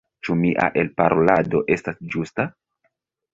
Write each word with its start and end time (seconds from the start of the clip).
Ĉu 0.27 0.35
mia 0.37 0.69
elparolado 0.83 1.61
estas 1.77 2.01
ĝusta? 2.17 2.47